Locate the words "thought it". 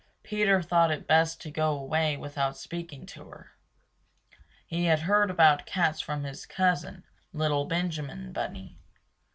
0.63-1.05